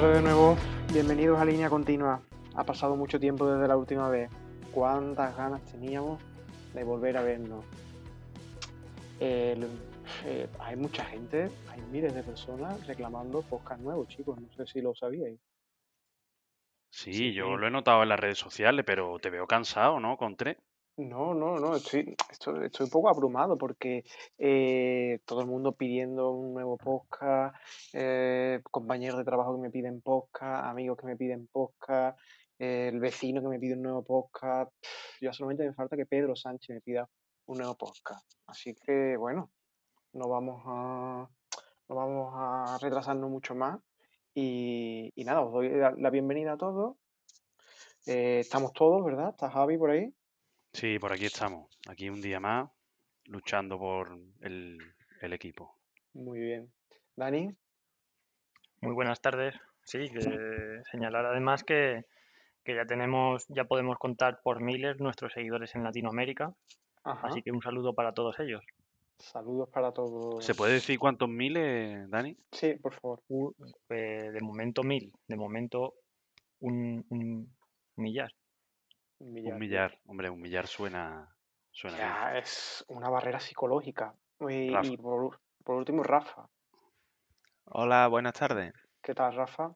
[0.00, 0.56] tardes de nuevo.
[0.92, 2.22] Bienvenidos a Línea Continua.
[2.54, 4.30] Ha pasado mucho tiempo desde la última vez.
[4.72, 6.22] ¿Cuántas ganas teníamos
[6.72, 7.64] de volver a vernos?
[9.18, 9.66] El-
[10.24, 14.40] eh, hay mucha gente, hay miles de personas reclamando podcast nuevos, chicos.
[14.40, 15.38] No sé si lo sabíais.
[16.90, 17.32] Sí, Sí.
[17.34, 20.16] yo lo he notado en las redes sociales, pero te veo cansado, ¿no?
[20.16, 20.56] Con tres.
[21.00, 24.04] No, no, no, estoy, estoy, estoy un poco abrumado porque
[24.36, 27.56] eh, todo el mundo pidiendo un nuevo podcast,
[27.94, 32.18] eh, compañeros de trabajo que me piden podcast, amigos que me piden podcast,
[32.58, 34.70] eh, el vecino que me pide un nuevo podcast.
[35.22, 37.08] Ya solamente me falta que Pedro Sánchez me pida
[37.46, 38.30] un nuevo podcast.
[38.46, 39.50] Así que bueno,
[40.12, 41.26] no vamos a,
[41.88, 43.80] no vamos a retrasarnos mucho más.
[44.34, 46.98] Y, y nada, os doy la, la bienvenida a todos.
[48.04, 49.30] Estamos todos, ¿verdad?
[49.30, 50.12] ¿Está Javi por ahí?
[50.72, 51.68] Sí, por aquí estamos.
[51.88, 52.70] Aquí un día más,
[53.26, 54.78] luchando por el,
[55.20, 55.76] el equipo.
[56.14, 56.72] Muy bien.
[57.16, 57.50] Dani,
[58.80, 59.54] Muy buenas tardes.
[59.84, 62.04] Sí, que señalar además que,
[62.64, 66.54] que ya tenemos, ya podemos contar por miles nuestros seguidores en Latinoamérica,
[67.02, 67.28] ajá.
[67.28, 68.62] así que un saludo para todos ellos.
[69.18, 70.44] Saludos para todos.
[70.44, 72.36] ¿Se puede decir cuántos miles, Dani?
[72.52, 73.20] Sí, por favor.
[73.28, 73.54] U-
[73.90, 75.94] eh, de momento mil, de momento
[76.60, 77.54] un, un
[77.96, 78.32] millar.
[79.20, 79.52] Un millar.
[79.54, 79.98] Un millar.
[80.06, 81.28] Hombre, un millar suena,
[81.70, 82.08] suena bien.
[82.08, 84.14] Ya, es una barrera psicológica.
[84.48, 86.48] Y, por, por último, Rafa.
[87.66, 88.72] Hola, buenas tardes.
[89.02, 89.74] ¿Qué tal, Rafa?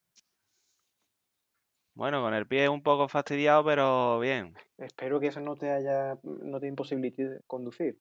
[1.95, 4.55] Bueno, con el pie un poco fastidiado, pero bien.
[4.79, 7.99] Espero que eso no te haya, no te imposibilite conducir.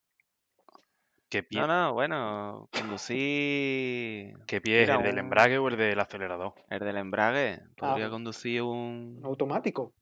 [1.28, 4.88] ¿Qué pie, No, no, bueno, conducir qué pie es?
[4.88, 6.54] Mira, ¿El del embrague o el del acelerador?
[6.70, 7.60] el del embrague.
[7.76, 8.10] Podría Ah.
[8.10, 9.92] conducir un, ¿Un automático?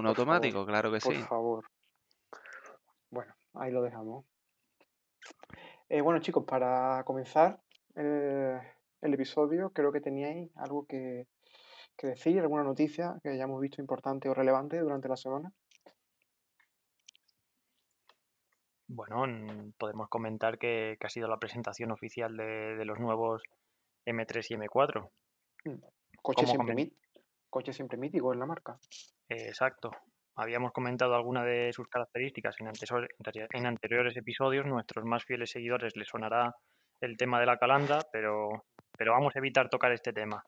[0.00, 1.22] Un por automático, favor, claro que Por sí.
[1.22, 1.64] favor.
[3.10, 4.24] Bueno, ahí lo dejamos.
[5.88, 7.60] Eh, bueno, chicos, para comenzar
[7.94, 8.60] eh,
[9.00, 11.26] el episodio, creo que teníais algo que,
[11.96, 15.52] que decir, alguna noticia que hayamos visto importante o relevante durante la semana.
[18.88, 23.42] Bueno, podemos comentar que, que ha sido la presentación oficial de, de los nuevos
[24.04, 25.10] M3 y M4.
[26.22, 26.92] Coche ¿Cómo siempre, comen-
[27.50, 28.78] coche siempre mítico en la marca.
[29.28, 29.90] Exacto.
[30.36, 33.08] Habíamos comentado alguna de sus características en, antesor-
[33.52, 34.66] en anteriores episodios.
[34.66, 36.54] Nuestros más fieles seguidores les sonará
[37.00, 38.48] el tema de la calandra, pero,
[38.96, 40.42] pero vamos a evitar tocar este tema.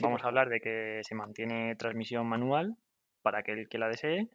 [0.00, 2.74] Vamos a hablar de que se mantiene transmisión manual
[3.22, 4.28] para aquel que la desee.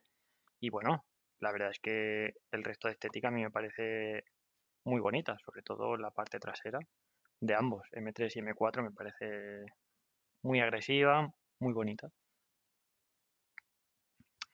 [0.61, 1.05] Y bueno,
[1.39, 4.23] la verdad es que el resto de estética a mí me parece
[4.85, 6.79] muy bonita, sobre todo la parte trasera
[7.41, 9.65] de ambos, M3 y M4, me parece
[10.43, 11.29] muy agresiva,
[11.59, 12.09] muy bonita.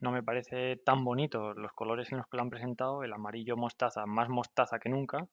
[0.02, 3.56] No me parece tan bonito los colores en los que lo han presentado, el amarillo
[3.56, 5.30] mostaza, más mostaza que nunca,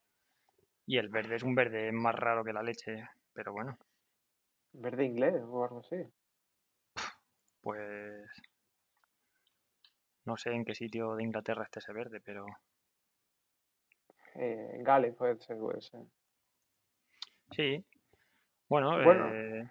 [0.85, 3.77] y el verde es un verde más raro que la leche, pero bueno,
[4.83, 5.97] Verde inglés o algo así.
[7.61, 8.31] pues
[10.25, 12.45] no sé en qué sitio de Inglaterra esté ese verde, pero
[14.35, 16.05] Eh, en Gales puede ser, puede ser.
[17.51, 17.85] sí.
[18.69, 19.39] Bueno, Bueno.
[19.41, 19.69] eh,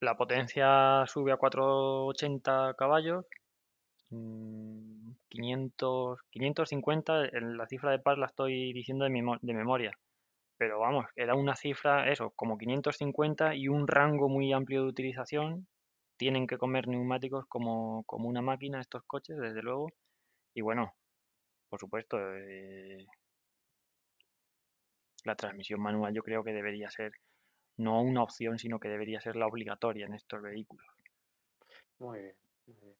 [0.00, 3.26] la potencia sube a 480 caballos,
[5.28, 9.92] 500, 550, en la cifra de par la estoy diciendo de memoria,
[10.62, 15.66] pero vamos, era una cifra, eso, como 550 y un rango muy amplio de utilización.
[16.16, 19.90] Tienen que comer neumáticos como, como una máquina estos coches, desde luego.
[20.54, 20.94] Y bueno,
[21.68, 23.04] por supuesto, eh,
[25.24, 27.10] la transmisión manual yo creo que debería ser
[27.76, 30.86] no una opción, sino que debería ser la obligatoria en estos vehículos.
[31.98, 32.36] Muy bien.
[32.66, 32.96] muy bien.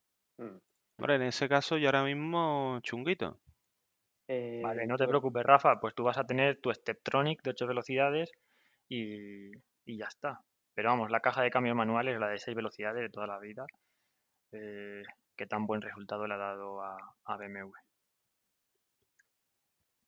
[0.51, 0.72] Mm.
[0.99, 3.41] Hombre, en ese caso yo ahora mismo chunguito.
[4.63, 7.51] Vale, Eh, no te pues, preocupes, Rafa, pues tú vas a tener tu Steptronic de
[7.51, 8.31] 8 velocidades
[8.89, 9.51] y,
[9.85, 10.41] y ya está.
[10.75, 13.39] Pero vamos, la caja de cambios manual es la de 6 velocidades de toda la
[13.39, 13.67] vida.
[14.53, 15.03] Eh,
[15.37, 17.73] que tan buen resultado le ha dado a, a BMW.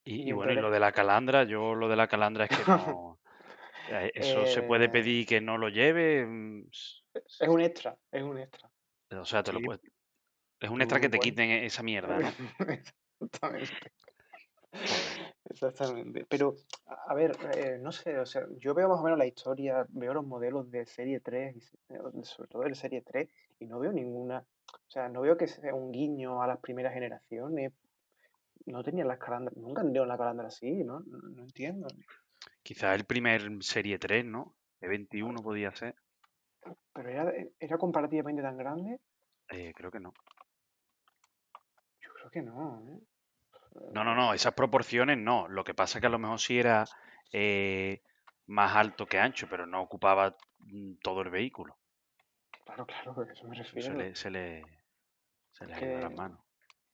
[0.05, 2.45] Y, Y y en bueno, y lo de la calandra, yo lo de la calandra
[2.45, 3.19] es que no...
[3.91, 6.27] eh, Eso se puede Eh, pedir que no lo lleve.
[6.27, 6.69] mm,
[7.15, 8.71] Es un extra, es un extra.
[9.11, 9.81] O sea, te lo puedes...
[10.65, 12.29] Es un extra que te bueno, quiten e- esa mierda, ¿no?
[13.21, 13.93] Exactamente.
[15.51, 16.25] Exactamente.
[16.27, 16.55] Pero,
[17.07, 20.15] a ver, eh, no sé, o sea, yo veo más o menos la historia, veo
[20.15, 23.29] los modelos de serie 3, y se- eh, sobre todo de serie 3,
[23.61, 24.39] y no veo ninguna,
[24.73, 27.73] o sea, no veo que sea un guiño a las primeras generaciones.
[28.65, 31.01] No tenían las calandras, nunca han tenido la calandra así, ¿no?
[31.01, 31.89] No, no entiendo.
[32.63, 34.55] Quizás el primer Serie 3, ¿no?
[34.81, 35.95] De 21 podía ser.
[36.95, 38.99] Pero era, era comparativamente tan grande,
[39.51, 40.15] Eh, creo que no.
[42.25, 43.01] Creo que no, ¿eh?
[43.93, 45.49] No, no, no, esas proporciones no.
[45.49, 46.85] Lo que pasa es que a lo mejor sí era
[47.33, 48.03] eh,
[48.47, 51.77] más alto que ancho, pero no ocupaba mm, todo el vehículo.
[52.65, 53.99] Claro, claro, a eso me Eso se refiero.
[53.99, 54.63] le, se le,
[55.53, 56.39] se de las manos.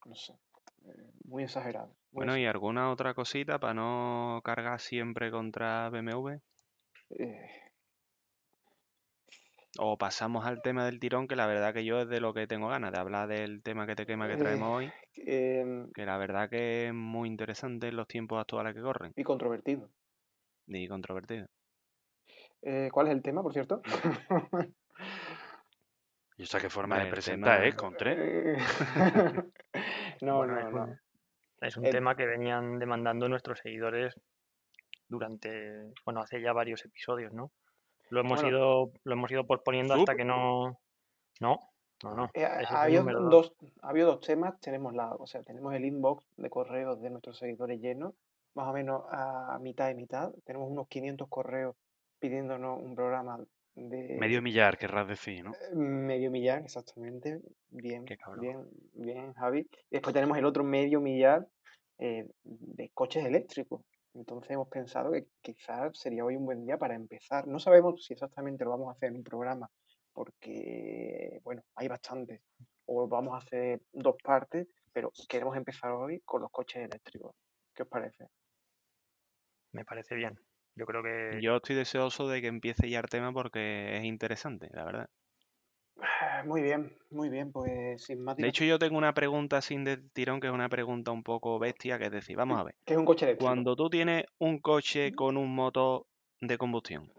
[0.05, 0.33] no sé,
[0.85, 1.87] eh, muy exagerado.
[1.87, 6.39] Muy Bueno, ¿y alguna otra cosita para no cargar siempre contra BMW?
[7.11, 7.60] Eh,
[9.79, 12.45] O pasamos al tema del tirón, que la verdad que yo es de lo que
[12.45, 16.05] tengo ganas, de hablar del tema que te quema que traemos eh, hoy, em, que
[16.05, 19.89] la verdad que es muy interesante en los tiempos actuales que corren y controvertido.
[20.67, 21.47] y controvertido.
[22.63, 23.81] Eh, ¿cuál es el tema, por cierto?
[26.37, 27.75] ¿Y esa qué forma de presentar, tema- eh?
[27.75, 28.17] Con tres.
[28.19, 28.57] Eh,
[30.21, 30.83] no, Bueno, no, es no.
[30.83, 30.99] un,
[31.61, 34.15] es un El- tema que venían demandando nuestros seguidores
[35.07, 37.51] durante, bueno, hace ya varios episodios, ¿no?
[38.11, 38.57] Lo hemos Bueno.
[38.57, 40.77] ido, lo hemos ido posponiendo hasta que no,
[41.39, 41.59] no,
[42.03, 42.29] no, no.
[42.33, 43.53] Eh, ha, habido dos.
[43.81, 44.59] ha habido dos temas.
[44.59, 48.13] Tenemos la, o sea, tenemos el inbox de correos de nuestros seguidores llenos,
[48.53, 50.31] más o menos a mitad y mitad.
[50.43, 51.75] Tenemos unos 500 correos
[52.19, 53.39] pidiéndonos un programa
[53.75, 55.53] de Medio millar, querrás decir, ¿no?
[55.53, 57.39] eh, medio millar, exactamente.
[57.69, 58.05] Bien,
[58.41, 59.59] bien, bien, Javi.
[59.61, 61.47] Y después tenemos el otro medio millar
[61.97, 63.81] eh, de coches eléctricos.
[64.13, 67.47] Entonces hemos pensado que quizás sería hoy un buen día para empezar.
[67.47, 69.69] No sabemos si exactamente lo vamos a hacer en un programa,
[70.13, 72.41] porque, bueno, hay bastantes.
[72.85, 77.35] O vamos a hacer dos partes, pero queremos empezar hoy con los coches eléctricos.
[77.73, 78.27] ¿Qué os parece?
[79.71, 80.37] Me parece bien.
[80.75, 84.69] Yo creo que Yo estoy deseoso de que empiece ya el tema porque es interesante,
[84.73, 85.09] la verdad.
[86.45, 89.97] Muy bien, muy bien, pues sin más De hecho, yo tengo una pregunta sin de
[89.97, 92.93] tirón, que es una pregunta un poco bestia, que es decir, vamos a ver, ¿Qué
[92.93, 93.47] es un coche eléctrico?
[93.47, 96.05] cuando tú tienes un coche con un motor
[96.39, 97.11] de combustión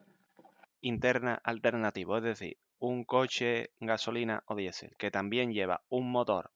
[0.81, 6.51] interna alternativo, es decir, un coche gasolina o diésel, que también lleva un motor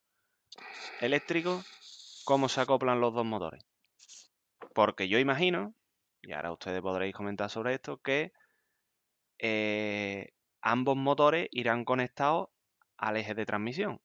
[1.01, 1.63] eléctrico,
[2.25, 3.65] ¿cómo se acoplan los dos motores?
[4.75, 5.73] Porque yo imagino,
[6.23, 8.33] y ahora ustedes podréis comentar sobre esto, que
[9.39, 10.33] eh,
[10.67, 12.49] ambos motores irán conectados
[12.99, 14.01] al eje de transmisión.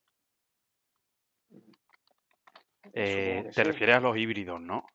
[2.94, 3.70] Eh, Supongo que te sí.
[3.70, 4.86] refieres a los híbridos, ¿no?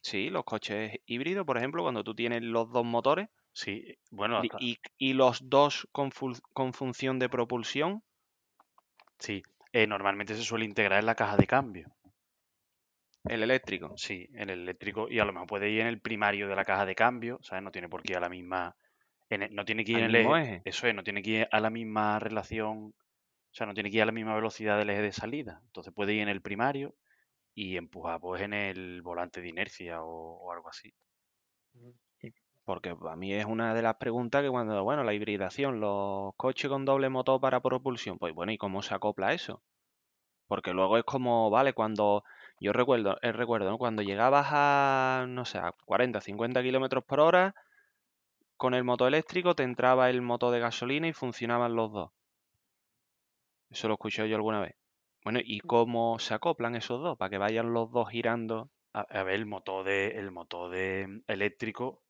[0.00, 4.58] Sí, los coches híbridos, por ejemplo, cuando tú tienes los dos motores Sí, bueno, hasta-
[4.60, 6.12] y, y los dos con,
[6.72, 8.02] función de propulsión,
[9.18, 9.42] sí.
[9.72, 11.94] Eh, normalmente se suele integrar en la caja de cambio.
[13.24, 13.92] el eléctrico.
[13.96, 16.84] Sí, el eléctrico y a lo mejor puede ir en el primario de la caja
[16.86, 17.62] de cambio, ¿sabes?
[17.64, 18.76] No tiene por qué ir a la misma,
[19.34, 20.64] en el- no tiene que ir en el mismo eje, eje.
[20.64, 23.96] eso es, no tiene que ir a la misma relación, o sea, no tiene que
[23.98, 25.60] ir a la misma velocidad del eje de salida.
[25.66, 26.96] Entonces puede ir en el primario
[27.54, 30.08] y empujar pues en el volante de inercia o,
[30.46, 30.94] o algo así.
[32.64, 36.68] Porque a mí es una de las preguntas que cuando, bueno, la hibridación, los coches
[36.70, 39.62] con doble motor para propulsión, pues bueno, ¿y cómo se acopla eso?
[40.48, 42.24] Porque luego es como, vale, cuando
[42.60, 43.78] yo recuerdo, eh, recuerdo, ¿no?
[43.78, 47.54] Cuando llegabas a, no sé, a 40, 50 kilómetros por hora,
[48.62, 52.12] con el motor eléctrico te entraba el motor de gasolina y funcionaban los dos.
[53.70, 54.76] Eso lo escuché yo alguna vez.
[55.24, 57.18] Bueno, ¿y cómo se acoplan esos dos?
[57.18, 58.70] Para que vayan los dos girando.
[58.92, 62.04] A, a ver, el motor de, el motor de mm, eléctrico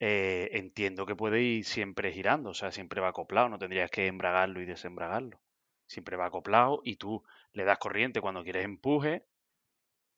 [0.00, 4.06] eh, entiendo que puede ir siempre girando, o sea, siempre va acoplado, no tendrías que
[4.06, 5.40] embragarlo y desembragarlo.
[5.86, 7.24] Siempre va acoplado y tú
[7.54, 9.24] le das corriente cuando quieres empuje,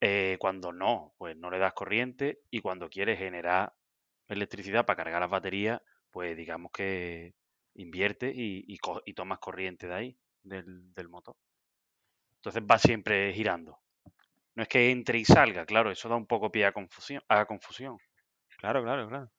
[0.01, 3.71] eh, cuando no, pues no le das corriente y cuando quieres generar
[4.27, 7.35] electricidad para cargar las baterías, pues digamos que
[7.75, 8.65] invierte y,
[9.05, 11.35] y tomas corriente de ahí, del, del motor.
[12.37, 13.79] Entonces va siempre girando.
[14.55, 17.23] No es que entre y salga, claro, eso da un poco pie a confusión.
[17.29, 17.97] A confusión.
[18.59, 19.31] Claro, claro, claro.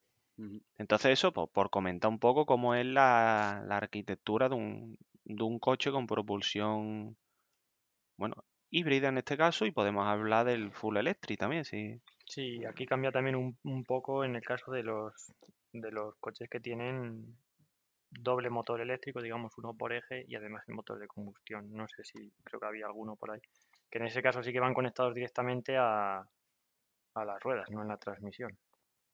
[0.77, 5.45] Entonces eso, pues, por comentar un poco cómo es la, la arquitectura de un, de
[5.45, 7.17] un coche con propulsión,
[8.17, 8.35] bueno,
[8.71, 12.01] híbrida en este caso, y podemos hablar del full electric también, sí.
[12.35, 15.33] Sí, aquí cambia también un, un poco en el caso de los
[15.73, 17.37] de los coches que tienen
[18.11, 21.73] doble motor eléctrico, digamos uno por eje y además el motor de combustión.
[21.73, 23.41] No sé si creo que había alguno por ahí.
[23.91, 26.19] Que en ese caso sí que van conectados directamente a,
[27.15, 28.57] a las ruedas, no en la transmisión,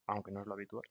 [0.06, 0.84] aunque no es lo habitual.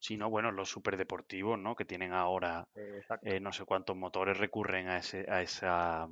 [0.00, 1.74] Si no, bueno, los superdeportivos, ¿no?
[1.74, 6.08] Que tienen ahora Eh, eh, no sé cuántos motores recurren a ese, a esa,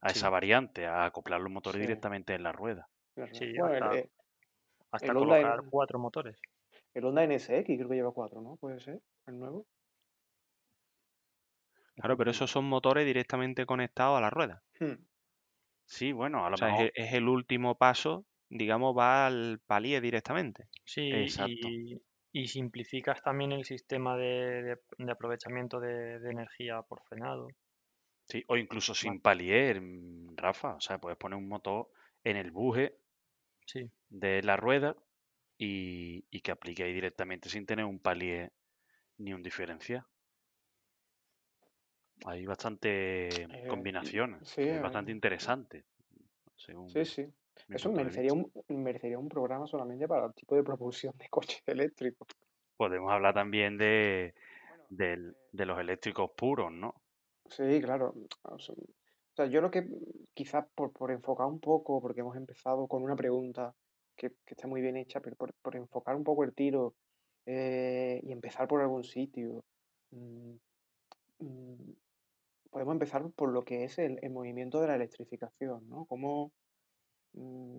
[0.00, 0.18] a Sí.
[0.18, 1.86] esa variante, a acoplar los motores Sí.
[1.86, 2.88] directamente en la rueda.
[3.32, 4.10] Sí, Bueno, hasta- eh,
[4.92, 6.40] Hasta el Honda colocar cuatro motores.
[6.94, 8.56] el Honda NSX creo que lleva cuatro, ¿no?
[8.56, 9.66] Puede ser, el nuevo.
[11.96, 14.62] Claro, pero esos son motores directamente conectados a la rueda.
[14.80, 14.94] Hmm.
[15.86, 16.92] Sí, bueno, a lo O sea, es, mejor.
[16.94, 20.68] el- es el último paso, digamos, va al palier directamente.
[20.84, 21.68] Sí, Exacto.
[21.68, 22.02] y,
[22.32, 27.48] y simplificas también el sistema de, de- de aprovechamiento de, de energía por frenado.
[28.30, 30.74] Sí, o incluso sin palier, mm, Rafa.
[30.76, 31.90] O sea, puedes poner un motor
[32.24, 32.96] en el buje
[33.66, 34.96] Sí, de la rueda
[35.58, 38.52] y, y que aplique ahí directamente sin tener un palier
[39.18, 40.06] ni un diferencial.
[42.26, 45.84] hay bastante Eh, combinaciones, sí, es eh, bastante interesante.
[46.56, 47.26] según Sí, sí.
[47.70, 52.28] Eso merecería un, merecería un programa solamente para el tipo de propulsión de coches eléctricos.
[52.78, 54.34] Podemos hablar también de,
[54.90, 56.94] del- de los eléctricos puros, ¿no?
[57.50, 58.14] Sí, claro.
[58.42, 59.86] O sea, yo lo que
[60.34, 63.74] quizás por, por enfocar un poco, porque hemos empezado con una pregunta
[64.16, 66.94] que, que está muy bien hecha, pero por, por enfocar un poco el tiro
[67.46, 69.64] eh, y empezar por algún sitio,
[70.10, 70.54] mm,
[71.38, 71.92] mm,
[72.70, 76.04] podemos empezar por lo que es el, el movimiento de la electrificación, ¿no?
[76.06, 76.52] Cómo,
[77.34, 77.78] mm,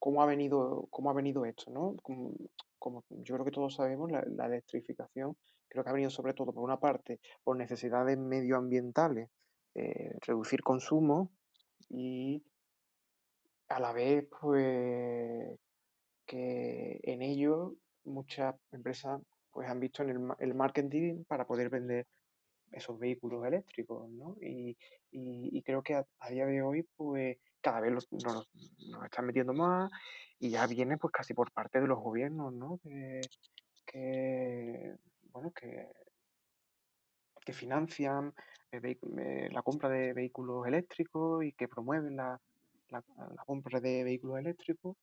[0.00, 1.94] cómo ha venido, cómo ha venido esto, ¿no?
[2.02, 5.36] Como, yo creo que todos sabemos, la, electrificación
[5.68, 9.28] creo que ha venido sobre todo por una parte por necesidades medioambientales,
[9.74, 11.30] eh, reducir consumo
[11.90, 12.42] y
[13.68, 15.58] a la vez, pues,
[16.26, 19.20] que en ello muchas empresas
[19.52, 22.06] pues han visto en el, el marketing para poder vender
[22.72, 24.36] esos vehículos eléctricos, ¿no?
[24.40, 24.76] Y,
[25.10, 28.48] y- creo que a día de hoy, pues, cada vez los, nos,
[28.88, 29.90] nos están metiendo más
[30.38, 32.78] y ya viene, pues, casi por parte de los gobiernos, ¿no?
[32.82, 33.20] Que,
[33.86, 34.96] que,
[35.32, 35.86] bueno, que,
[37.44, 38.32] que financian
[38.72, 38.80] eh,
[39.18, 42.40] eh, la compra de vehículos eléctricos y que promueven la,
[42.88, 43.02] la,
[43.46, 44.96] compra de vehículos eléctricos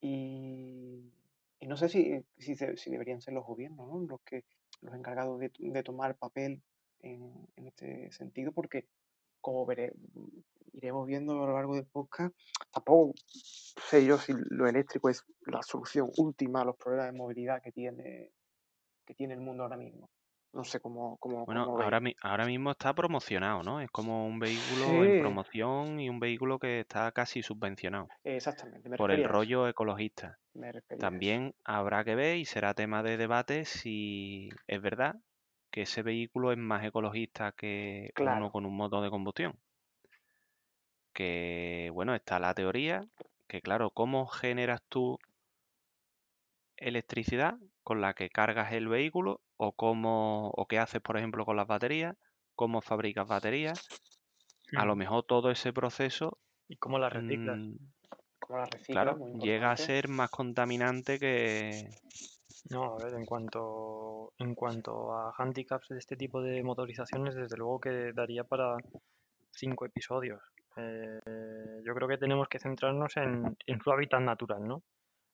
[0.00, 1.12] y,
[1.60, 4.00] y no sé si, si, si deberían ser los gobiernos, ¿no?
[4.00, 4.44] Los que
[4.80, 6.60] los encargados de, de tomar papel
[7.00, 8.86] en, en este sentido, porque
[9.40, 9.92] como veré,
[10.72, 12.34] iremos viendo a lo largo del podcast,
[12.72, 17.62] tampoco sé yo si lo eléctrico es la solución última a los problemas de movilidad
[17.62, 18.30] que tiene,
[19.06, 20.08] que tiene el mundo ahora mismo.
[20.52, 23.80] No sé cómo, cómo, Bueno, cómo ahora, mi- ahora mismo está promocionado, ¿no?
[23.80, 28.96] Es como un vehículo en promoción y un vehículo que está casi subvencionado exactamente, me
[28.96, 30.38] por el rollo ecologista.
[30.54, 30.72] Me.
[30.98, 35.16] También habrá que ver y será tema de debate si es verdad
[35.70, 39.58] que ese vehículo es más ecologista que uno con un motor de combustión.
[41.12, 43.04] Que, bueno, está la teoría,
[43.46, 45.18] que claro, ¿cómo generas tú
[46.76, 51.56] electricidad con la que cargas el vehículo o cómo o qué haces, por ejemplo, con
[51.56, 52.16] las baterías,
[52.54, 53.88] cómo fabricas baterías?
[54.74, 56.38] A lo mejor todo ese proceso
[56.68, 57.58] ¿Y cómo las reciclas?
[57.58, 57.76] mm,
[58.86, 61.90] claro, llega a ser más contaminante que...
[62.70, 67.56] No, a ver, en cuanto, en cuanto a handicaps de este tipo de motorizaciones, desde
[67.56, 68.76] luego que daría para
[69.50, 70.40] cinco episodios.
[70.76, 71.20] Eh,
[71.84, 74.82] yo creo que tenemos que centrarnos en, su hábitat natural, ¿no?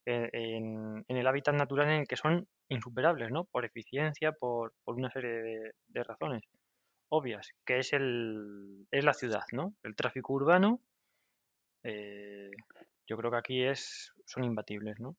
[0.07, 3.45] Eh, En, el hábitat natural en el que son insuperables, ¿no?
[3.45, 6.43] Por eficiencia, por, una serie de, razones
[7.11, 9.75] obvias, que es el, es la ciudad, ¿no?
[9.83, 10.81] El tráfico urbano,
[11.85, 12.51] eh,
[13.07, 15.17] yo creo que aquí es, son imbatibles, ¿no?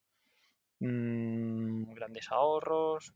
[0.80, 3.14] Mm, grandes ahorros,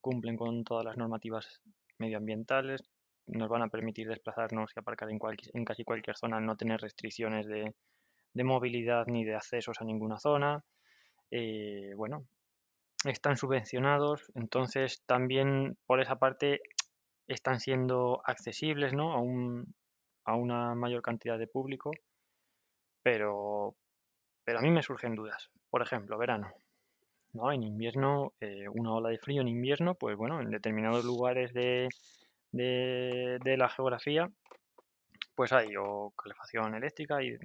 [0.00, 1.60] cumplen con todas las normativas
[1.98, 2.82] medioambientales,
[3.26, 6.80] nos van a permitir desplazarnos y aparcar en, cualqui- en casi cualquier zona, no tener
[6.80, 7.74] restricciones de,
[8.34, 10.64] de movilidad ni de accesos a ninguna zona.
[11.30, 12.26] Eh, bueno,
[13.04, 16.60] están subvencionados, entonces también por esa parte
[17.26, 19.12] están siendo accesibles ¿no?
[19.12, 19.74] a, un,
[20.24, 21.90] a una mayor cantidad de público,
[23.02, 23.74] pero,
[24.44, 25.50] pero a mí me surgen dudas.
[25.70, 26.52] Por ejemplo, verano.
[27.32, 27.52] ¿no?
[27.52, 31.88] En invierno, eh, una ola de frío en invierno, pues bueno, en determinados lugares de,
[32.54, 34.30] de, la geografía,
[35.34, 37.36] pues hay o calefacción eléctrica y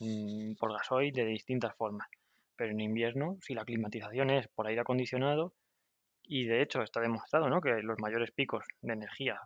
[0.00, 2.08] mm, por gasoil de distintas formas.
[2.56, 5.54] Pero en invierno, si la climatización es por aire acondicionado,
[6.24, 7.60] y de hecho está demostrado ¿no?
[7.60, 9.40] que los mayores picos de energía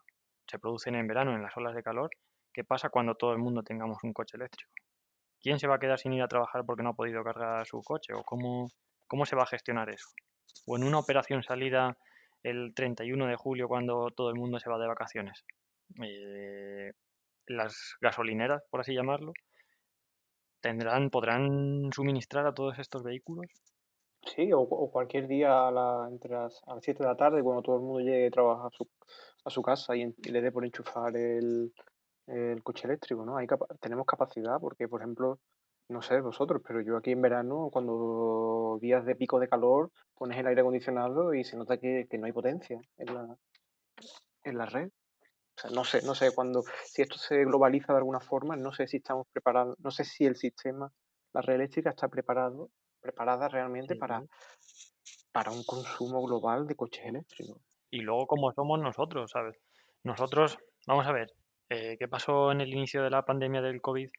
[0.47, 2.11] se producen en verano en las olas de calor,
[2.53, 4.71] ¿qué pasa cuando todo el mundo tengamos un coche eléctrico?
[5.41, 7.81] ¿Quién se va a quedar sin ir a trabajar porque no ha podido cargar su
[7.83, 8.13] coche?
[8.15, 8.69] ¿O cómo,
[9.07, 10.09] cómo se va a gestionar eso?
[10.67, 11.97] ¿O en una operación salida
[12.47, 15.45] el 31 de julio cuando todo el mundo se va de vacaciones?
[16.03, 16.93] Eh,
[17.49, 19.33] las gasolineras, por así llamarlo,
[20.61, 23.47] tendrán, podrán suministrar a todos estos vehículos.
[24.23, 27.63] Sí, o, cualquier día a, la, entre las, a las 7 de la tarde, cuando
[27.63, 28.89] todo el mundo llegue a trabajar a su,
[29.45, 31.73] a su casa y, le dé por enchufar el,
[32.27, 33.37] el coche eléctrico, ¿no?
[33.37, 33.47] Hay
[33.81, 35.39] tenemos capacidad porque, por ejemplo,
[35.89, 40.39] no sé vosotros, pero yo aquí en verano, cuando días de pico de calor, pones
[40.39, 43.37] el aire acondicionado y se nota que, que no hay potencia en la,
[44.45, 44.89] en la red.
[44.89, 48.73] O sea, no sé, no sé cuándo, si esto se globaliza de alguna forma, no
[48.73, 50.93] sé si estamos preparados, no sé si el sistema,
[51.33, 54.23] la red eléctrica está preparado, preparada realmente para,
[55.33, 57.59] para un consumo global de coches eléctricos.
[57.91, 59.57] Y luego, como somos nosotros, ¿sabes?
[60.03, 61.33] Nosotros, vamos a ver,
[61.71, 64.11] eh, ¿qué pasó en el inicio de la pandemia del COVID?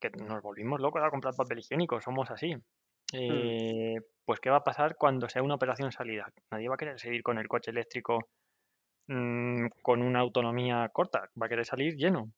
[0.00, 2.54] Que nos volvimos locos a comprar papel higiénico, somos así.
[3.12, 6.32] Eh, pues, ¿qué va a pasar cuando sea una operación salida?
[6.50, 8.18] Nadie va a querer seguir con el coche eléctrico
[9.08, 12.32] mm, con una autonomía corta, va a querer salir lleno.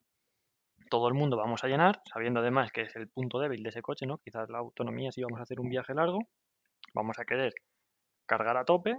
[0.90, 3.82] Todo el mundo vamos a llenar, sabiendo además que es el punto débil de ese
[3.82, 4.18] coche, ¿no?
[4.18, 6.18] Quizás la autonomía si vamos a hacer un viaje largo,
[6.94, 7.52] vamos a querer
[8.26, 8.96] cargar a tope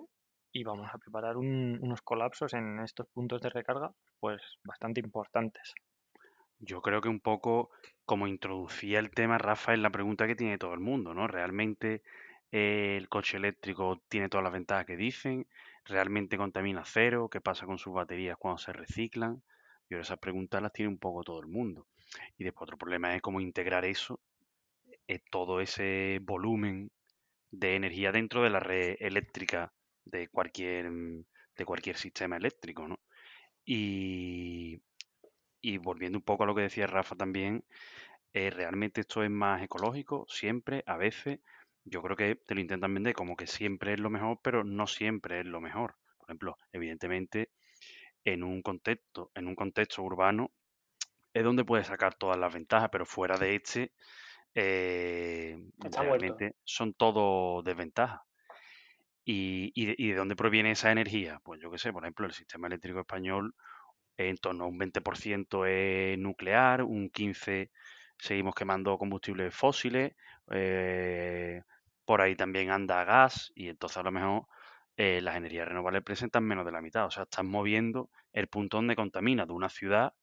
[0.52, 5.74] y vamos a preparar unos colapsos en estos puntos de recarga pues bastante importantes.
[6.66, 7.72] Yo creo que un poco
[8.06, 11.28] como introducía el tema, Rafa, es la pregunta que tiene todo el mundo, ¿no?
[11.28, 12.04] ¿Realmente
[12.54, 15.46] eh, el coche eléctrico tiene todas las ventajas que dicen?
[15.84, 17.28] ¿Realmente contamina cero?
[17.30, 19.44] ¿Qué pasa con sus baterías cuando se reciclan?
[19.90, 21.88] Yo esas preguntas las tiene un poco todo el mundo.
[22.38, 24.22] Y después otro problema es cómo integrar eso,
[25.08, 26.92] eh, todo ese volumen
[27.52, 29.74] de energía dentro de la red eléctrica
[30.06, 30.90] de cualquier,
[31.58, 33.00] de cualquier sistema eléctrico, ¿no?
[33.66, 34.80] Y,
[35.64, 37.64] y volviendo un poco a lo que decía Rafa también,
[38.34, 41.40] eh, realmente esto es más ecológico, siempre, a veces.
[41.86, 44.88] Yo creo que te lo intentan vender como que siempre es lo mejor, pero no
[44.88, 45.96] siempre es lo mejor.
[46.18, 47.50] Por ejemplo, evidentemente,
[48.26, 50.52] en un contexto, en un contexto urbano,
[51.34, 53.92] es donde puedes sacar todas las ventajas, pero fuera de este,
[54.56, 58.22] eh, realmente son todo desventajas.
[59.26, 61.40] ¿Y, y, de, dónde proviene esa energía?
[61.44, 63.56] Pues yo qué sé, por ejemplo, el sistema eléctrico español
[64.18, 67.70] en torno a un 20% es nuclear, un 15%
[68.24, 70.14] seguimos quemando combustibles fósiles,
[70.52, 71.62] eh,
[72.06, 74.48] por ahí también anda gas y entonces a lo mejor
[74.98, 77.06] eh, las energías renovables presentan menos de la mitad.
[77.06, 80.14] O sea, están moviendo el punto donde contamina de una ciudad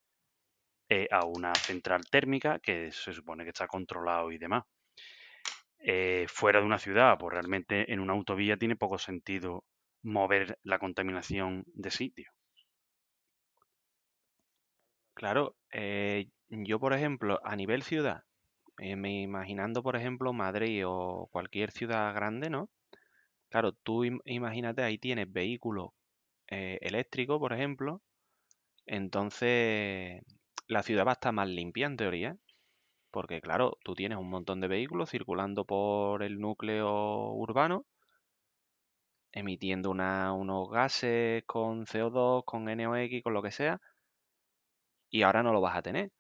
[0.89, 4.65] eh, a una central térmica que se supone que está controlado y demás.
[6.29, 9.65] Fuera de una ciudad, pues realmente en una autovía tiene poco sentido
[10.03, 12.33] mover la contaminación de sitio.
[15.21, 18.25] Claro, eh, yo por ejemplo, a nivel ciudad,
[18.79, 22.71] me imaginando por ejemplo Madrid o cualquier ciudad grande, ¿no?
[23.51, 25.91] Claro, tú imagínate, ahí tienes vehículos
[26.49, 28.03] eléctricos, por ejemplo,
[28.87, 30.23] entonces
[30.69, 32.37] la ciudad va a estar más limpia en teoría,
[33.13, 37.87] porque claro, tú tienes un montón de vehículos circulando por el núcleo urbano,
[39.33, 43.81] emitiendo unos gases con CO2, con NOx, con lo que sea,
[45.11, 46.11] y ahora no lo vas a tener.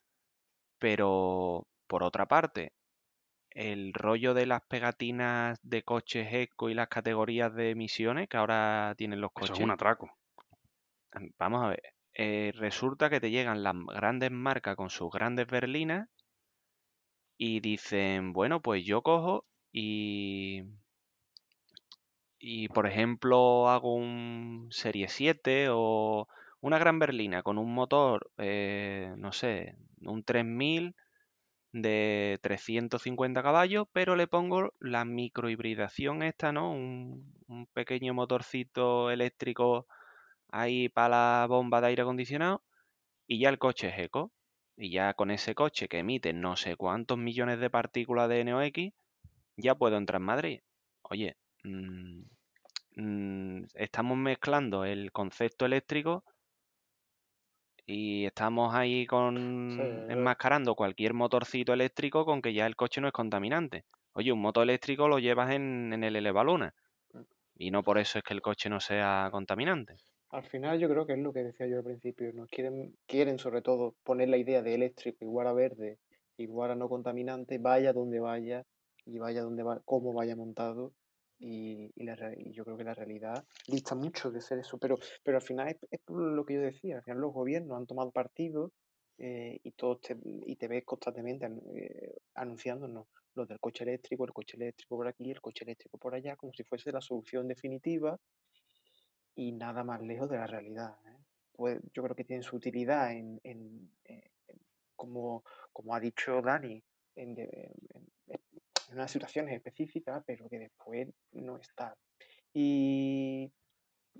[0.78, 2.72] Pero, por otra parte,
[3.50, 8.94] el rollo de las pegatinas de coches eco y las categorías de emisiones que ahora
[8.96, 9.58] tienen los coches.
[9.58, 10.10] es un atraco.
[11.38, 11.82] Vamos a ver.
[12.14, 16.08] Eh, resulta que te llegan las grandes marcas con sus grandes berlinas
[17.36, 20.64] y dicen, bueno, pues yo cojo y,
[22.38, 26.28] y por ejemplo hago un Serie 7 o
[26.60, 30.94] una gran berlina con un motor, eh, no sé, un 3000
[31.72, 36.72] de 350 caballos, pero le pongo la microhibridación esta, ¿no?
[36.72, 39.86] Un, un pequeño motorcito eléctrico
[40.48, 42.62] ahí para la bomba de aire acondicionado
[43.26, 44.32] y ya el coche es eco.
[44.76, 48.94] Y ya con ese coche que emite no sé cuántos millones de partículas de NOx,
[49.56, 50.60] ya puedo entrar en Madrid.
[51.02, 52.22] Oye, mm,
[52.96, 56.24] mm, estamos mezclando el concepto eléctrico
[57.90, 63.12] y estamos ahí con enmascarando cualquier motorcito eléctrico con que ya el coche no es
[63.12, 63.84] contaminante.
[64.12, 66.72] Oye, un motor eléctrico lo llevas en, en el elevaluna
[67.12, 67.20] mm.
[67.56, 69.96] y no por eso es que el coche no sea contaminante.
[70.30, 73.38] Al final yo creo que es lo que decía yo al principio, nos quieren, quieren
[73.40, 75.98] sobre todo poner la idea de eléctrico igual a verde,
[76.36, 78.64] igual a no contaminante, vaya donde vaya
[79.04, 80.92] y vaya donde va, cómo vaya montado
[81.40, 81.90] y,
[82.52, 86.00] yo creo que la realidad dista mucho de ser eso, pero, pero al final es,
[86.08, 88.72] lo que yo decía, al final los gobiernos han tomado partido
[89.18, 94.32] eh, y, todos te, y te ves constantemente eh, anunciándonos lo del coche eléctrico, el
[94.32, 98.18] coche eléctrico por aquí, el coche eléctrico por allá, como si fuese la solución definitiva
[99.34, 100.96] y nada más lejos de la realidad.
[101.06, 101.16] ¿eh?
[101.52, 103.90] Pues yo creo que tiene su utilidad en, en,
[104.94, 106.82] como, como, ha dicho Dani,
[107.16, 107.36] en,
[108.92, 111.96] unas situaciones específicas, pero que después no está.
[112.52, 113.50] Y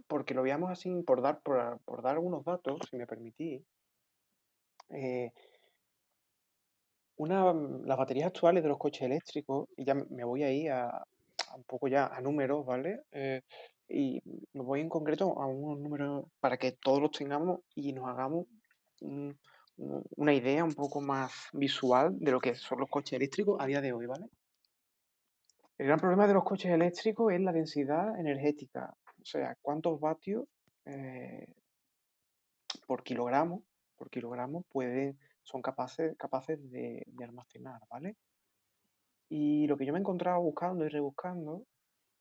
[0.07, 3.63] porque lo veamos así, por dar, por, dar algunos datos, si me permitís,
[4.91, 5.33] eh,
[7.17, 7.53] una,
[7.85, 11.65] las baterías actuales de los coches eléctricos, y ya me voy ahí a, a un
[11.65, 13.03] poco ya a números, ¿vale?
[13.13, 13.43] Eh,
[13.89, 18.09] y me voy en concreto a unos números para que todos los tengamos y nos
[18.09, 18.47] hagamos
[20.17, 23.81] una idea un poco más visual de lo que son los coches eléctricos a día
[23.81, 24.27] de hoy, ¿vale?
[25.81, 30.45] El gran problema de los coches eléctricos es la densidad energética, o sea, cuántos vatios
[30.85, 31.55] eh,
[32.87, 33.65] por kilogramo,
[33.97, 36.19] por kilogramo pueden, son capaces,
[36.71, 38.19] de almacenar, ¿vale?
[39.31, 41.65] Y lo que yo me he encontrado buscando y rebuscando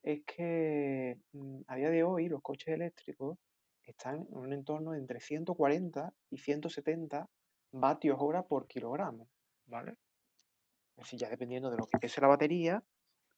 [0.03, 3.37] es que mm, a día de hoy los coches eléctricos
[3.83, 7.27] están en un entorno de entre 140 y 170
[7.73, 9.27] vatios hora por kilogramo,
[9.65, 9.97] ¿vale?
[10.95, 12.81] Es decir, ya dependiendo de lo que pese la batería.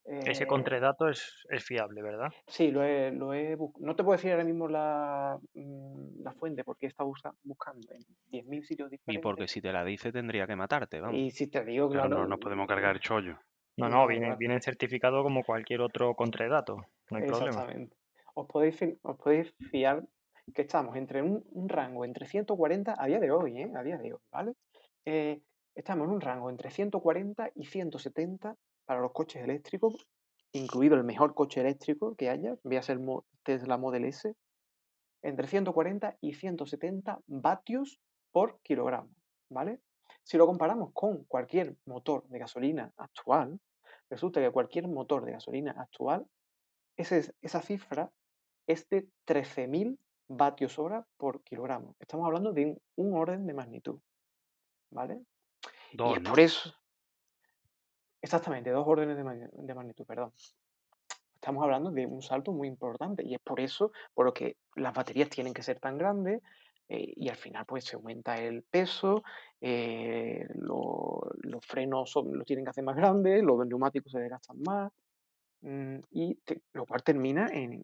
[0.03, 2.29] Ese eh, contradato es, es fiable, ¿verdad?
[2.47, 6.63] Sí, lo he, lo he No te puedo decir ahora mismo la, mm, la fuente
[6.63, 9.21] porque he estado busca- buscando en 10.000 sitios Y diferentes.
[9.23, 11.17] porque si te la dice tendría que matarte, vamos.
[11.19, 12.21] Y si te digo, Claro, claro.
[12.23, 13.37] no nos podemos cargar el chollo.
[13.77, 16.75] No, y no, viene, viene certificado como cualquier otro contradato,
[17.09, 17.47] no hay problema.
[17.47, 17.95] Exactamente.
[18.33, 20.03] Os podéis, os podéis fiar
[20.53, 23.71] que estamos entre un, un rango entre 140 a día de hoy, ¿eh?
[23.75, 24.53] A día de hoy, ¿vale?
[25.05, 25.41] Eh,
[25.73, 28.55] estamos en un rango entre 140 y 170
[28.91, 30.05] para los coches eléctricos,
[30.51, 32.99] incluido el mejor coche eléctrico que haya, voy a ser
[33.41, 34.35] Tesla Model S,
[35.21, 38.01] entre 140 y 170 vatios
[38.33, 39.09] por kilogramo,
[39.47, 39.79] ¿vale?
[40.23, 43.61] Si lo comparamos con cualquier motor de gasolina actual,
[44.09, 46.27] resulta que cualquier motor de gasolina actual,
[46.97, 48.11] ese es- esa cifra
[48.67, 51.95] es de 13.000 vatios hora por kilogramo.
[51.97, 54.01] Estamos hablando de un, un orden de magnitud,
[54.89, 55.21] ¿vale?
[55.93, 56.73] Y es por eso,
[58.21, 60.31] exactamente, dos órdenes de, magni- de magnitud, perdón.
[61.35, 64.93] Estamos hablando de un salto muy importante y es por eso por lo que las
[64.93, 66.41] baterías tienen que ser tan grandes
[66.87, 69.23] eh, y al final pues se aumenta el peso,
[69.59, 74.91] eh, lo- los frenos los tienen que hacer más grandes, los neumáticos se desgastan más
[75.61, 76.39] mm, y
[76.73, 77.83] lo cual termina en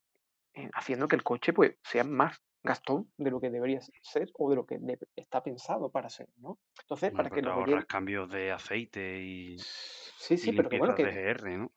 [0.74, 4.56] haciendo que el coche pues sea más gastón de lo que debería ser o de
[4.56, 4.80] lo que
[5.16, 6.58] está pensado para ser, ¿no?
[6.82, 7.86] Entonces, Bueno, para que los ahorras oyentes...
[7.86, 11.06] cambios de aceite y, Sí, y sí, pero que bueno, que...
[11.06, 11.72] de GR, ¿no?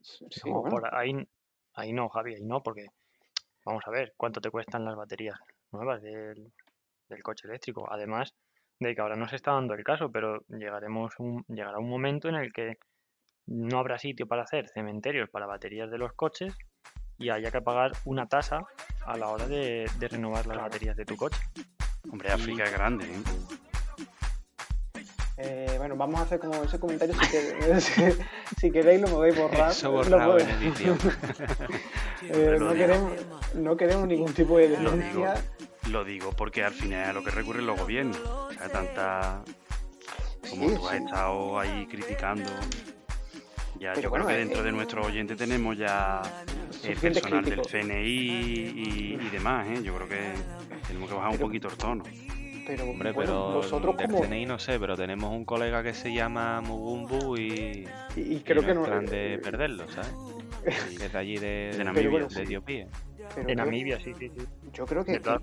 [0.00, 1.12] Sí, No, bueno, por ahí,
[1.74, 2.88] ahí no, Javi, ahí no, porque
[3.64, 5.38] vamos a ver cuánto te cuestan las baterías
[5.70, 6.52] nuevas del,
[7.08, 7.86] del coche eléctrico.
[7.90, 8.34] Además
[8.78, 12.28] de que ahora no se está dando el caso, pero llegaremos un, llegará un momento
[12.28, 12.78] en el que
[13.46, 16.56] no habrá sitio para hacer cementerios para baterías de los coches
[17.18, 18.64] y haya que pagar una tasa
[19.06, 21.38] a la hora de, de renovar las baterías de tu coche.
[22.10, 23.22] Hombre, África es grande, ¿eh?
[25.38, 27.14] Eh, bueno, vamos a hacer como ese comentario.
[27.14, 28.18] Si, que- si-
[28.60, 29.70] si queréis, lo podéis borrar.
[29.70, 30.98] Eso lo borrado en edición.
[32.24, 33.12] Eh, no, queremos,
[33.54, 35.26] no queremos ningún tipo de Lo digo,
[35.90, 38.16] lo digo porque al final es a lo que recurren los gobiernos.
[38.20, 39.42] O sea, tanta...
[40.48, 41.04] Como Sí, tú has sí.
[41.04, 42.48] estado ahí criticando.
[43.80, 46.22] Ya, Pero yo bueno, creo que eh, dentro de nuestros oyentes tenemos ya
[46.88, 47.60] el Suficientes personal del.
[47.62, 49.82] CNI y, y demás, ¿eh?
[49.82, 50.32] Yo creo que
[50.86, 52.02] tenemos que bajar un poquito el tono.
[52.64, 54.22] Pero, Hombre, bueno, pero del como...
[54.22, 58.62] CNI no sé, pero tenemos un colega que se llama Mubumbu y, Y, y creo
[58.62, 58.84] no que es no...
[58.84, 60.14] plan de eh, perderlo, ¿sabes?
[60.98, 62.10] Que es de allí de, De de Namibia.
[62.10, 62.42] bueno, de.
[62.42, 62.86] Etiopía.
[63.44, 64.44] De Namibia, sí, sí, sí.
[64.72, 65.42] Yo creo que, De todas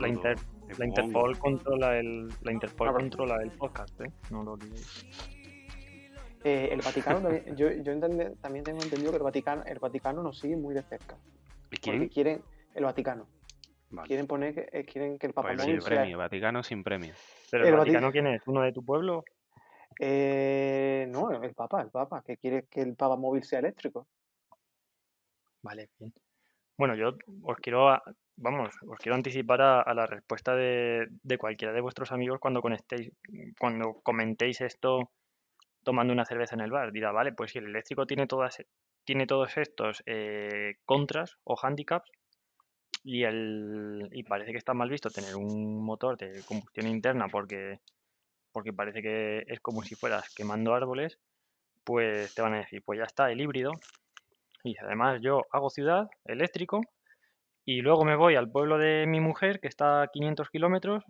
[0.00, 0.08] la.
[0.08, 0.38] Inter-
[0.76, 0.86] de.
[0.86, 4.10] Interpol controla el, la Interpol Ah, controla el podcast, ¿eh?
[4.30, 5.04] No lo olvidéis.
[6.44, 7.98] Eh, el Vaticano también, yo, yo
[8.40, 11.16] también tengo entendido que el Vaticano, el Vaticano nos sigue muy de cerca.
[11.70, 12.42] ¿Y Porque quieren,
[12.74, 13.26] el Vaticano,
[13.90, 14.06] Vale.
[14.06, 17.14] quieren poner que, eh, quieren que el Papa Pues Sin sea, premio, Vaticano sin premio.
[17.50, 18.42] Pero el, El Vati- Vaticano, ¿quién es?
[18.46, 19.24] ¿Uno de tu pueblo?
[20.00, 24.06] eh, no, el Papa, el Papa, que quiere que el Papa Móvil sea eléctrico.
[25.62, 26.12] Vale, bien.
[26.76, 28.02] Bueno, yo os quiero, a-
[28.36, 32.62] vamos, os quiero anticipar a, a la respuesta de, de cualquiera de vuestros amigos cuando
[32.62, 33.10] conectéis,
[33.58, 35.10] cuando comentéis esto
[35.84, 36.92] tomando una cerveza en el bar.
[36.92, 38.58] Dirá, vale, pues si el eléctrico tiene todas,
[39.04, 42.10] tiene todos estos eh, contras o handicaps
[43.04, 47.80] y el y parece que está mal visto tener un motor de combustión interna porque
[48.52, 51.18] porque parece que es como si fueras quemando árboles,
[51.84, 53.72] pues te van a decir, pues ya está, el híbrido.
[54.64, 56.80] Y además yo hago ciudad, eléctrico,
[57.64, 61.04] y luego me voy al pueblo de mi mujer, que está a 500 kilómetros,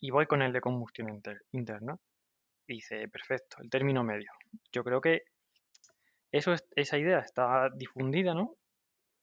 [0.00, 1.98] y voy con el de combustión inter- interna.
[2.66, 4.32] Dice, perfecto, el término medio.
[4.72, 5.22] Yo creo que
[6.32, 8.56] eso es- esa idea está difundida, ¿no?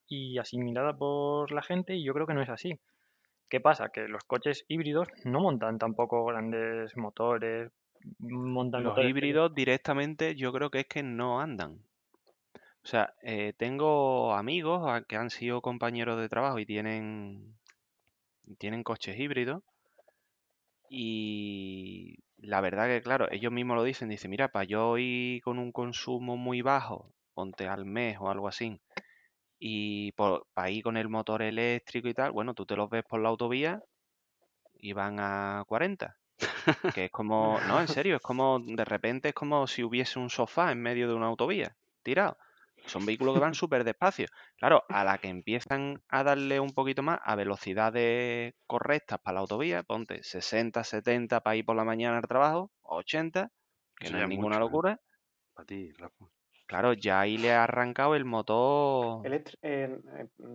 [0.07, 2.79] Y asimilada por la gente, y yo creo que no es así.
[3.49, 3.89] ¿Qué pasa?
[3.89, 7.71] Que los coches híbridos no montan tampoco grandes motores,
[8.19, 11.79] montan Los motores que- híbridos directamente yo creo que es que no andan.
[12.83, 17.55] O sea, eh, tengo amigos que han sido compañeros de trabajo y tienen,
[18.57, 19.63] tienen coches híbridos.
[20.89, 25.59] Y la verdad que, claro, ellos mismos lo dicen, dicen, mira, para yo ir con
[25.59, 28.79] un consumo muy bajo, ponte al mes o algo así,
[29.59, 33.21] y para ir con el motor eléctrico y tal, bueno, tú te los ves por
[33.21, 33.81] la autovía
[34.73, 36.17] y van a 40.
[36.93, 40.29] Que es como, no, en serio, es como, de repente es como si hubiese un
[40.29, 42.37] sofá en medio de una autovía, tirado.
[42.85, 44.27] Son vehículos que van súper despacio.
[44.57, 49.39] Claro, a la que empiezan a darle un poquito más a velocidades correctas para la
[49.41, 53.49] autovía, ponte 60, 70 para ir por la mañana al trabajo, 80,
[53.97, 54.65] que Eso no es ninguna mucho, ¿eh?
[54.65, 54.99] locura.
[55.53, 56.25] Para ti, Rafa.
[56.67, 59.99] Claro, ya ahí le ha arrancado el motor, Electri- eh,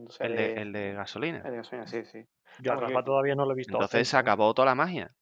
[0.06, 1.38] o sea, el de, el de gasolina.
[1.44, 2.24] el de gasolina, sí, sí.
[2.58, 3.72] Yo a Vamos, Rafa yo- todavía no lo he visto.
[3.72, 4.18] Entonces se ¿eh?
[4.18, 5.16] acabó toda la magia.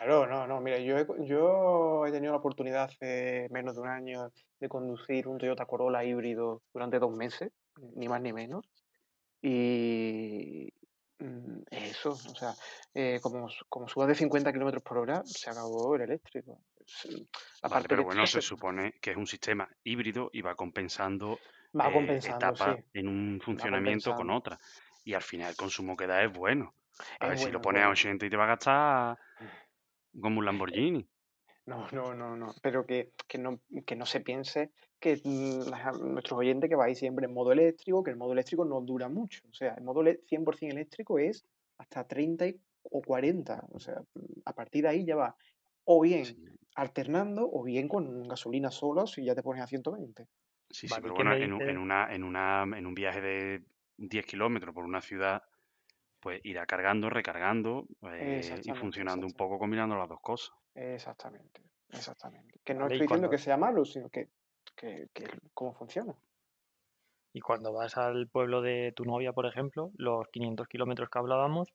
[0.00, 3.88] Claro, no, no, mira, yo he, yo he tenido la oportunidad hace menos de un
[3.88, 7.52] año de conducir un Toyota Corolla híbrido durante dos meses,
[7.96, 8.64] ni más ni menos.
[9.42, 10.72] Y
[11.18, 12.56] mm, eso, o sea,
[12.94, 16.62] eh, como, como suba de 50 kilómetros por hora, se acabó el eléctrico.
[16.78, 17.06] Es-
[17.62, 21.38] La Vale, parte pero bueno, se supone que es un sistema híbrido y va compensando
[21.78, 24.58] va eh, compensando, etapas sí, en un funcionamiento con otra.
[25.04, 26.74] Y al final el consumo que da es bueno.
[27.20, 27.92] A Es ver si lo es pones a bueno.
[27.92, 29.18] 80 y te va a gastar
[30.20, 31.08] como un Lamborghini.
[31.66, 32.54] No, no, no, no.
[32.62, 37.26] Pero que, que no, que no se piense que la- nuestros oyentes que vais siempre
[37.26, 39.40] en modo eléctrico, que el modo eléctrico no dura mucho.
[39.48, 41.46] O sea, el modo ele- 100% eléctrico es
[41.78, 43.64] hasta 30 y- o 40.
[43.72, 45.36] O sea, mm, a partir de ahí ya va
[45.84, 50.28] o bien Sí, alternando o bien con gasolina sola si ya te pones a 120.
[50.70, 53.64] sí, sí, Vale, pero ¿y qué bueno, en, una, en, una, en un viaje de
[53.96, 55.42] 10 kilómetros por una ciudad,
[56.20, 60.50] pues irá cargando, recargando eh, y funcionando un poco combinando las dos cosas.
[60.74, 62.60] Exactamente, exactamente.
[62.64, 64.28] Que no Vale, estoy diciendo cuando, que sea malo, sino que,
[64.76, 66.14] que, que cómo funciona.
[67.32, 71.68] y cuando vas al pueblo de tu novia, por ejemplo, los 500 kilómetros que hablábamos,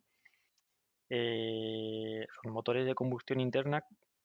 [1.09, 3.83] eh, son motores de combustión interna,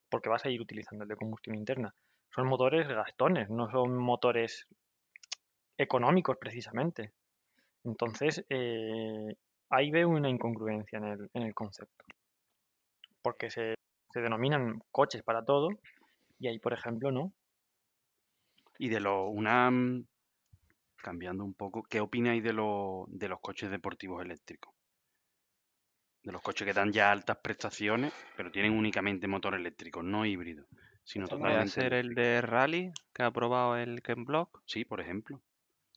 [0.09, 1.95] porque vas a ir utilizando el de combustión interna.
[2.35, 4.67] Son motores gastones, no son motores
[5.77, 7.13] económicos precisamente.
[7.85, 9.35] Entonces, eh,
[9.71, 12.05] ahí veo una incongruencia en el, en el concepto,
[13.23, 13.75] porque se,
[14.13, 15.69] se denominan coches para todo
[16.39, 17.33] y ahí, por ejemplo, no.
[18.79, 20.07] Y de lo, una, mm,
[20.97, 24.75] cambiando un poco, ¿qué opináis de, lo- de los coches deportivos eléctricos?
[26.23, 30.67] De los coches que dan ya altas prestaciones, pero tienen únicamente motor eléctrico, no híbrido,
[31.05, 34.63] sino no Puede totalmente ser el de Rally que ha probado el Ken Block.
[34.67, 35.41] Sí, por ejemplo.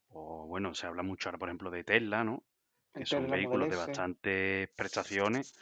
[0.10, 2.44] O bueno, se habla mucho ahora, por ejemplo, de Tesla, ¿no?
[2.96, 5.54] Que son vehículos de bastantes prestaciones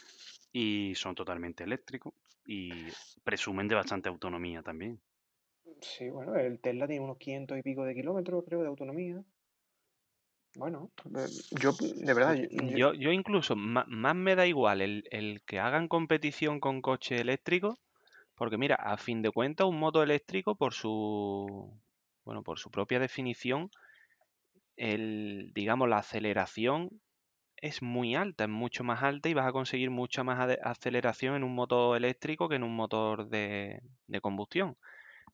[0.52, 2.13] y son totalmente eléctricos
[2.46, 2.70] y
[3.24, 5.00] presumen de bastante autonomía también.
[5.80, 9.24] Sí, bueno, el Tesla tiene unos 500 y pico de kilómetros, creo, de autonomía.
[10.56, 15.04] Bueno, eh, yo, de verdad, yo, yo- Yo, incluso ma- más, me da igual el,
[15.12, 17.76] el que hagan competición con coches eléctricos,
[18.36, 21.80] porque mira, a fin de cuentas, un moto eléctrico por su
[22.26, 23.72] bueno, por su propia definición,
[24.76, 27.02] el, digamos, la aceleración
[27.62, 31.43] es muy alta, es mucho más alta y vas a conseguir mucha más aceleración en
[31.43, 34.78] un motor eléctrico que en un motor de, de combustión.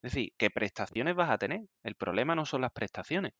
[0.02, 1.62] Es decir, ¿qué prestaciones vas a tener?
[1.82, 3.32] El problema no son las prestaciones.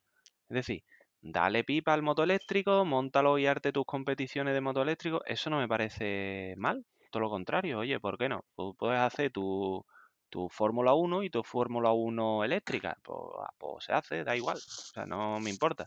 [0.48, 0.84] Es decir,
[1.20, 5.22] dale pipa al moto eléctrico, montalo y arte tus competiciones de moto eléctrico.
[5.26, 6.84] Eso no me parece mal.
[7.10, 8.44] Todo lo contrario, oye, ¿por qué no?
[8.56, 9.84] Tú puedes hacer tu,
[10.28, 12.98] tu Fórmula 1 y tu Fórmula 1 eléctrica.
[13.02, 14.58] Pues, ah, pues se hace, da igual.
[14.58, 15.86] O sea, no me importa.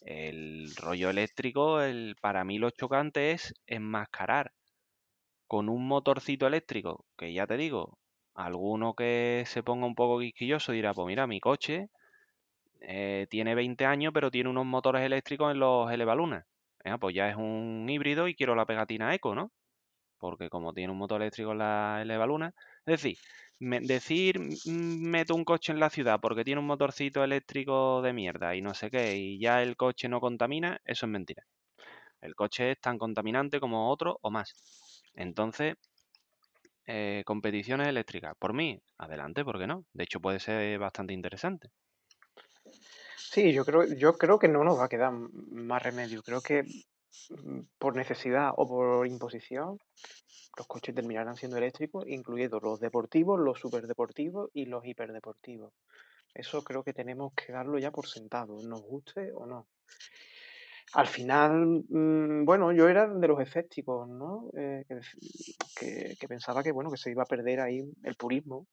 [0.00, 4.52] El rollo eléctrico, el, para mí lo chocante es enmascarar
[5.46, 7.98] con un motorcito eléctrico, que ya te digo,
[8.34, 11.88] alguno que se ponga un poco quisquilloso dirá, pues mira, mi coche
[12.80, 16.44] eh, tiene 20 años, pero tiene unos motores eléctricos en los elevalunas.
[16.84, 19.52] Venga, pues ya es un híbrido y quiero la pegatina eco, ¿no?
[20.18, 22.54] Porque como tiene un motor eléctrico en la elevaluna,
[22.86, 23.18] es decir,
[23.60, 28.54] decir mm, meto un coche en la ciudad porque tiene un motorcito eléctrico de mierda
[28.56, 31.44] y no sé qué, y ya el coche no contamina, eso es mentira.
[32.22, 34.54] El coche es tan contaminante como otro o más.
[35.14, 35.76] Entonces,
[36.86, 39.86] eh, competiciones eléctricas, por mí, adelante, ¿por qué no?
[39.94, 41.70] De hecho, puede ser bastante interesante.
[43.16, 46.22] sí, yo creo, yo creo que no nos va a quedar más remedio.
[46.22, 46.64] Creo que
[47.78, 49.78] por necesidad o por imposición,
[50.56, 55.72] los coches terminarán siendo eléctricos, incluyendo los deportivos, los superdeportivos y los hiperdeportivos.
[56.34, 59.66] Eso creo que tenemos que darlo ya por sentado, nos guste o no.
[60.92, 64.50] Al final, mm, bueno, yo era de los escépticos, ¿no?
[64.56, 64.84] Eh,
[65.76, 68.66] que, que pensaba que, bueno, que se iba a perder ahí el purismo.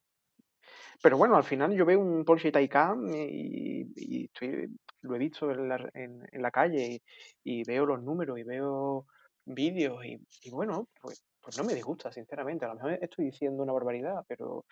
[1.01, 4.67] Pero bueno, al final yo veo un Porsche Taycan y, y estoy,
[5.01, 7.01] lo he visto en la, en, la calle
[7.43, 9.05] y, veo los números y veo
[9.45, 12.65] vídeos y, bueno, pues, pues no me disgusta, sinceramente.
[12.65, 14.65] A lo mejor estoy diciendo una barbaridad, pero,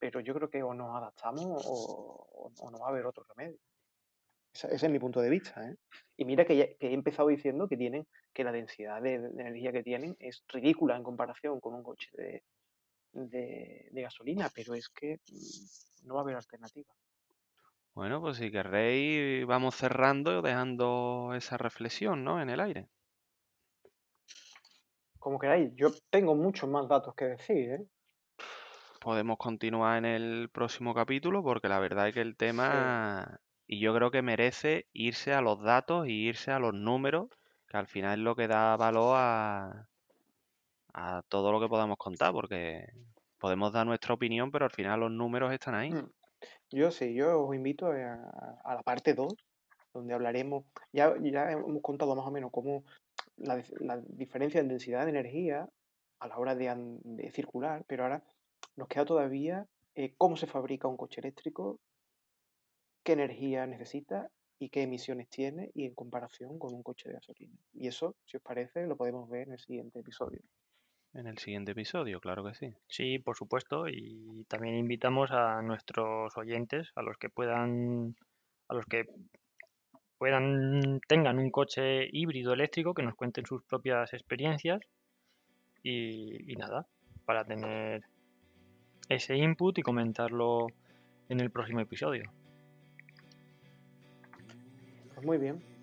[0.00, 3.58] yo creo que o nos adaptamos o, no va a haber otro remedio.
[4.52, 5.76] Ese, es mi punto de vista, ¿eh?
[6.16, 9.72] Y mira que, ya- he empezado diciendo que tienen, que la densidad de, de energía
[9.72, 12.42] que tienen es ridícula en comparación con un coche de,
[13.12, 16.92] de, de gasolina, pero es que mm, no va a haber alternativa.
[17.94, 22.40] Bueno, pues si querréis, vamos cerrando, dejando esa reflexión, ¿no?
[22.40, 22.88] En el aire.
[25.18, 27.86] Como queráis, yo tengo muchos más datos que decir, ¿eh?
[29.00, 33.94] podemos continuar en el próximo capítulo porque la verdad es que el tema, y yo
[33.94, 37.28] creo que merece irse a los datos y irse a los números,
[37.68, 39.88] que al final es lo que da valor a,
[40.94, 42.86] a todo lo que podamos contar, porque
[43.38, 45.90] podemos dar nuestra opinión, pero al final los números están ahí.
[45.90, 46.10] Mm.
[46.70, 49.34] Yo sí, yo os invito a, a la parte 2,
[49.94, 52.84] donde hablaremos, ya, ya hemos contado más o menos cómo
[53.36, 55.68] la, la diferencia en densidad de energía
[56.20, 58.22] a la hora de, circular, pero ahora
[58.76, 61.80] nos queda todavía eh, cómo se fabrica un coche eléctrico,
[63.04, 67.56] qué energía necesita y qué emisiones tiene y en comparación con un coche de gasolina.
[67.72, 70.40] Y eso, si os parece, lo podemos ver en el siguiente episodio.
[71.18, 72.72] En el siguiente episodio, claro que sí.
[72.86, 78.14] Sí, por supuesto, y también invitamos a nuestros oyentes, a los que puedan,
[78.68, 79.04] a los que
[80.16, 84.80] puedan, tengan un coche híbrido eléctrico, que nos cuenten sus propias experiencias
[85.82, 86.86] y, y nada,
[87.24, 88.04] para tener
[89.08, 90.68] ese input y comentarlo
[91.28, 92.30] en el próximo episodio.
[95.14, 95.77] Pues muy bien.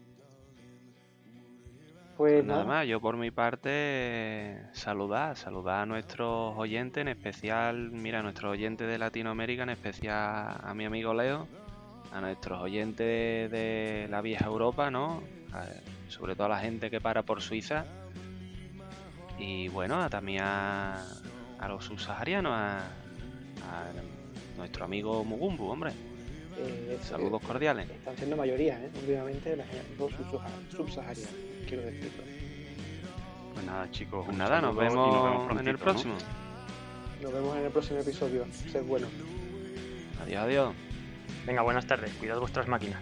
[2.17, 7.09] Pues Pues nada nada, más, yo por mi parte saludar, saludar a nuestros oyentes, en
[7.09, 11.45] especial, mira, a nuestros oyentes de Latinoamérica, en especial a mi amigo Leo,
[12.13, 15.21] a nuestros oyentes de, la vieja Europa, ¿no?
[15.51, 15.65] A-
[16.07, 17.83] sobre todo a la gente que para por Suiza.
[19.37, 21.03] Y bueno, a- también a,
[21.59, 23.91] a los subsaharianos, a, a
[24.57, 25.91] nuestro amigo Mugumbu, hombre.
[26.57, 27.89] eh, Saludos cordiales.
[27.89, 28.89] están siendo mayoría, ¿eh?
[29.01, 31.33] últimamente las dos subsaha- subsaharianas,
[31.65, 32.23] quiero decirlo.
[33.53, 34.25] Pues nada, chicos.
[34.25, 36.15] Pues nada, nos saludo y vemos, en el próximo.
[37.21, 38.45] Nos vemos en el próximo episodio.
[38.71, 39.09] Sed buenos.
[40.21, 40.73] Adiós, adiós.
[41.45, 43.01] Venga, buenas tardes, cuidad vuestras máquinas.